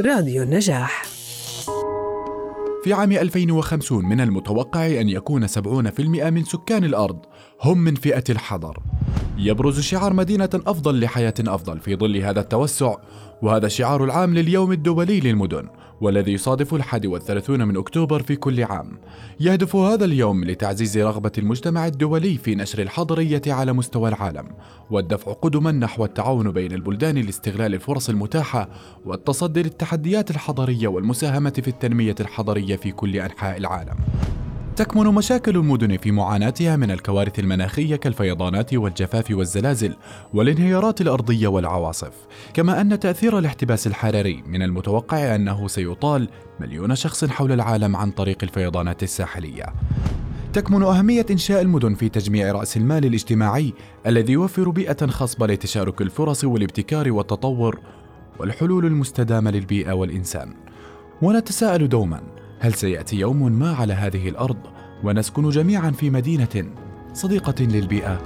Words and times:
راديو 0.00 0.42
النجاح. 0.42 1.04
في 2.84 2.92
عام 2.92 3.12
2050 3.12 4.04
من 4.04 4.20
المتوقع 4.20 4.86
أن 4.86 5.08
يكون 5.08 5.46
70% 5.46 6.00
من 6.30 6.44
سكان 6.44 6.84
الأرض 6.84 7.18
هم 7.62 7.78
من 7.78 7.94
فئة 7.94 8.24
الحضر. 8.30 8.78
يبرز 9.38 9.80
شعار 9.80 10.12
مدينة 10.12 10.48
أفضل 10.54 11.00
لحياة 11.00 11.34
أفضل 11.40 11.80
في 11.80 11.96
ظل 11.96 12.16
هذا 12.16 12.40
التوسع 12.40 12.96
وهذا 13.42 13.66
الشعار 13.66 14.04
العام 14.04 14.34
لليوم 14.34 14.72
الدولي 14.72 15.20
للمدن 15.20 15.68
والذي 16.00 16.32
يصادف 16.32 16.74
الحادي 16.74 17.08
والثلاثون 17.08 17.68
من 17.68 17.76
أكتوبر 17.76 18.22
في 18.22 18.36
كل 18.36 18.64
عام. 18.64 18.98
يهدف 19.40 19.76
هذا 19.76 20.04
اليوم 20.04 20.44
لتعزيز 20.44 20.98
رغبة 20.98 21.32
المجتمع 21.38 21.86
الدولي 21.86 22.38
في 22.38 22.54
نشر 22.54 22.82
الحضرية 22.82 23.42
على 23.46 23.72
مستوى 23.72 24.08
العالم 24.08 24.48
والدفع 24.90 25.32
قدما 25.32 25.72
نحو 25.72 26.04
التعاون 26.04 26.50
بين 26.50 26.72
البلدان 26.72 27.18
لاستغلال 27.18 27.74
الفرص 27.74 28.08
المتاحة 28.08 28.68
والتصدي 29.06 29.62
للتحديات 29.62 30.30
الحضرية 30.30 30.88
والمساهمة 30.88 31.50
في 31.50 31.68
التنمية 31.68 32.14
الحضرية 32.20 32.76
في 32.76 32.92
كل 32.92 33.16
أنحاء 33.16 33.56
العالم. 33.56 33.96
تكمن 34.76 35.06
مشاكل 35.06 35.56
المدن 35.56 35.96
في 35.96 36.10
معاناتها 36.10 36.76
من 36.76 36.90
الكوارث 36.90 37.38
المناخية 37.38 37.96
كالفيضانات 37.96 38.74
والجفاف 38.74 39.30
والزلازل 39.30 39.96
والانهيارات 40.34 41.00
الأرضية 41.00 41.48
والعواصف، 41.48 42.12
كما 42.54 42.80
أن 42.80 42.98
تأثير 42.98 43.38
الاحتباس 43.38 43.86
الحراري 43.86 44.42
من 44.46 44.62
المتوقع 44.62 45.34
أنه 45.34 45.68
سيطال 45.68 46.28
مليون 46.60 46.94
شخص 46.94 47.24
حول 47.24 47.52
العالم 47.52 47.96
عن 47.96 48.10
طريق 48.10 48.38
الفيضانات 48.42 49.02
الساحلية. 49.02 49.64
تكمن 50.52 50.82
أهمية 50.82 51.26
إنشاء 51.30 51.62
المدن 51.62 51.94
في 51.94 52.08
تجميع 52.08 52.52
رأس 52.52 52.76
المال 52.76 53.04
الاجتماعي 53.04 53.72
الذي 54.06 54.32
يوفر 54.32 54.70
بيئة 54.70 55.06
خصبة 55.06 55.46
لتشارك 55.46 56.02
الفرص 56.02 56.44
والابتكار 56.44 57.12
والتطور 57.12 57.80
والحلول 58.38 58.86
المستدامة 58.86 59.50
للبيئة 59.50 59.92
والإنسان. 59.92 60.54
ونتساءل 61.22 61.88
دوما 61.88 62.20
هل 62.58 62.74
سيأتي 62.74 63.16
يوم 63.16 63.52
ما 63.52 63.74
على 63.74 63.92
هذه 63.92 64.28
الأرض 64.28 64.56
ونسكن 65.04 65.48
جميعا 65.50 65.90
في 65.90 66.10
مدينة 66.10 66.72
صديقة 67.14 67.64
للبيئة. 67.64 68.20